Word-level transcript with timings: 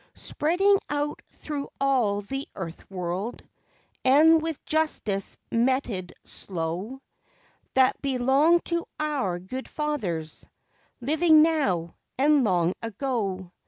Spreading 0.15 0.79
out 0.89 1.21
throug*h 1.27 1.69
all 1.79 2.21
the 2.21 2.47
earth 2.55 2.89
world, 2.89 3.47
And 4.03 4.41
with 4.41 4.59
justice 4.65 5.37
meted 5.51 6.13
slow, 6.23 7.03
That 7.75 8.01
belong 8.01 8.61
to 8.61 8.83
our 8.99 9.37
good 9.37 9.69
fathers, 9.69 10.47
Living 11.01 11.43
now 11.43 11.97
and 12.17 12.43
long 12.43 12.73
ago. 12.81 13.51